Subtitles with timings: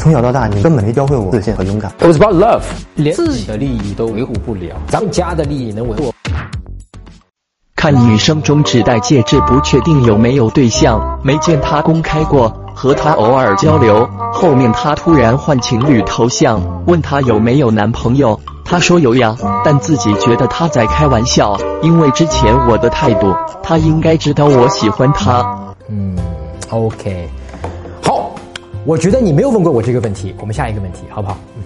[0.00, 1.92] 从小到大，你根本没教会我自信和勇敢。
[1.98, 2.62] It was about love，
[2.94, 6.14] 连自己的利益都维护不了，咱们家的利益能维护？
[7.76, 14.08] 看女生中只戴戒指，不确定有没有对象，没见她公开过，和她偶尔交流。
[14.32, 25.74] 后面她突然换情侣头像，问她有没有男朋友，她说有呀，但自己觉得她在开玩笑，因为之前我的态度，她应该知道我喜欢她。
[25.88, 26.16] 嗯
[26.70, 27.49] ，OK，好，
[28.90, 31.38] 我觉得你没有问过我这个问题，我们下一个问题好不好？
[31.56, 31.62] 嗯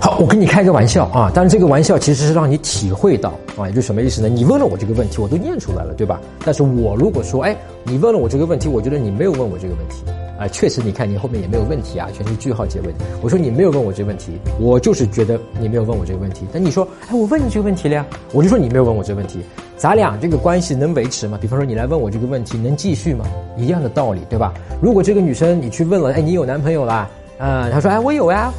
[0.00, 4.28] 好，我跟你开个玩笑啊，当然这个玩笑其实是让你体会到啊，就什么意思呢？
[4.28, 6.20] 你问了我这个问题，我都念出来了，对吧？
[6.44, 10.04] 但是我如果说，哎，你问了我这个问题，我觉得你没有问我这个问题，
[10.38, 12.94] 啊，确实，你看你后面也没有问题啊，全是句号结尾。
[13.20, 16.46] 我说你没有问我这个问题，我就是觉得你没有问我这个问题。
[16.52, 19.40] 但你说，哎，我问你这个问题了呀，我就说你没有问我这个问题，
[19.80, 21.38] 咱俩这个关系能维持吗？
[21.40, 23.24] 比方说你来问我这个问题，能继续吗？
[23.56, 24.52] 一样的道理，对吧？
[24.78, 27.08] 如果这个女生你去问了，哎，你有男朋友啦？
[27.38, 28.52] 啊、她说，哎，我有呀。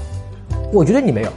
[0.73, 1.29] 我觉得你没有。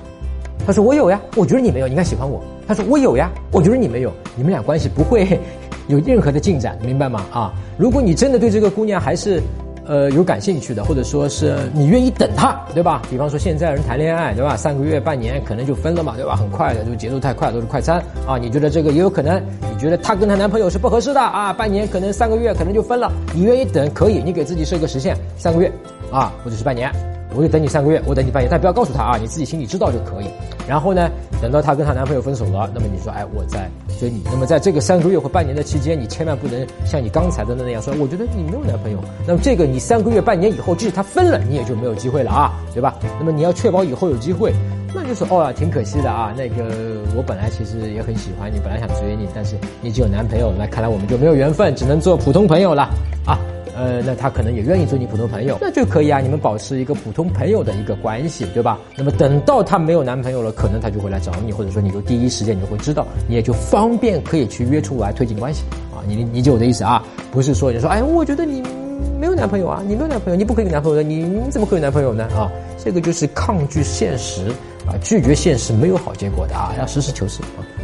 [0.66, 2.43] 她说我有呀，我觉得你没有，你应该喜欢我。
[2.66, 5.38] 她说我有呀，我觉得你没有，你们俩关系不会
[5.88, 7.23] 有任何的进展，明白吗？
[7.30, 9.38] 啊，如果你真的对这个姑娘还是
[9.87, 13.02] 呃有感兴趣的，或者说是你愿意等他，对吧？
[13.10, 14.57] 比方说现在人谈恋爱，对吧？
[14.57, 16.35] 三个月、半年可能就分了嘛，对吧？
[16.35, 18.38] 很快的，就节奏太快，都是快餐啊。
[18.38, 19.43] 你觉得这个也有可能？
[19.73, 21.52] 你觉得她跟她男朋友是不合适的啊？
[21.52, 25.71] 半年可能三个月可能就分了，你愿意等可以，你给自己设个时限，三个月
[26.10, 26.91] 啊，或者是半年。
[27.37, 30.27] 我就等你三个月，我等你半年，但不要告诉他啊，你自己心里知道就可以。
[30.68, 31.10] 然后呢，
[31.43, 33.68] 等到她跟她男朋友分手了，那么你说，哎，我在
[33.99, 34.23] 追你。
[34.24, 38.99] 那么在这个三个月或半年的期间，你千万不能像你刚才的那样说，我觉得你没有男朋友。
[39.26, 42.95] 那么这个你三个月、半年以后，即使他分了，你也就没有机会了啊，对吧？
[43.18, 44.52] 那么你要确保以后有机会，
[44.95, 46.32] 那就是哦，挺可惜的啊。
[46.37, 46.65] 那个
[47.16, 52.88] 我本来其实也很喜欢你，本来想追你，但是你已经有男朋友，那看来我们就没有缘分，只能做普通朋友了
[53.26, 53.38] 啊。
[53.76, 58.78] 呃，那他可能也愿意做你普通朋友，那就可以啊，你们保持一个普通朋友的一个关系，对吧？
[58.96, 65.98] 那么等到他没有男朋友了，可能他就会来找你，或者说你就第一时间你就会知道，你也就方便可以去约出来推进关系啊。
[66.06, 67.04] 你理解我的意思啊？
[67.32, 68.62] 不是说你说哎，我觉得你
[69.18, 72.24] 没有男朋友啊，你没有男朋友，你不可以有男朋友的，你你怎么可以有男朋友呢？
[72.36, 72.50] 啊，
[72.82, 74.48] 这个就是抗拒现实
[74.86, 77.83] 啊，拒绝现实没有好结果的啊，要实事求是啊。